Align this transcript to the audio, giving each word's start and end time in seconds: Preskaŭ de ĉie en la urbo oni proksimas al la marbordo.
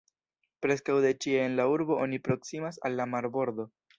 Preskaŭ 0.65 0.95
de 1.03 1.11
ĉie 1.25 1.43
en 1.49 1.59
la 1.59 1.67
urbo 1.73 1.99
oni 2.07 2.21
proksimas 2.29 2.83
al 2.89 2.99
la 3.03 3.09
marbordo. 3.15 3.71